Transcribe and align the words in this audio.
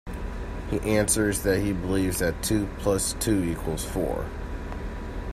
He 0.71 0.79
answers 0.79 1.43
that 1.43 1.59
he 1.59 1.73
believes 1.73 2.17
that 2.17 2.41
two 2.41 2.65
plus 2.79 3.13
two 3.19 3.43
equals 3.43 3.85
four. 3.85 4.25